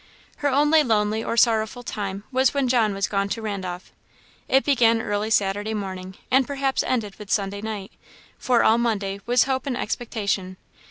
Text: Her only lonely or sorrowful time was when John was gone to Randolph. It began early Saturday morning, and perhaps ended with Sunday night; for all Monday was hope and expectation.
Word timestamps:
Her 0.37 0.47
only 0.49 0.81
lonely 0.81 1.23
or 1.23 1.37
sorrowful 1.37 1.83
time 1.83 2.23
was 2.31 2.55
when 2.55 2.67
John 2.67 2.95
was 2.95 3.07
gone 3.07 3.29
to 3.29 3.41
Randolph. 3.43 3.91
It 4.47 4.63
began 4.65 4.99
early 4.99 5.29
Saturday 5.29 5.75
morning, 5.75 6.15
and 6.31 6.47
perhaps 6.47 6.81
ended 6.81 7.17
with 7.19 7.29
Sunday 7.29 7.61
night; 7.61 7.91
for 8.39 8.63
all 8.63 8.79
Monday 8.79 9.21
was 9.27 9.43
hope 9.43 9.67
and 9.67 9.77
expectation. 9.77 10.57